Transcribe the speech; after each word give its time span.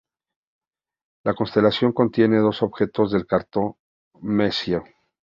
La 1.23 1.35
constelación 1.35 1.91
contiene 1.93 2.39
dos 2.39 2.63
objetos 2.63 3.11
del 3.11 3.27
catálogo 3.27 3.77
Messier. 4.23 4.81